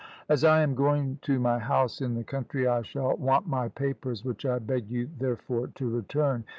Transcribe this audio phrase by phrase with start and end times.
[0.29, 4.25] "As I am going to my house in the country, I shall want my papers,
[4.25, 6.43] which I beg you therefore to return.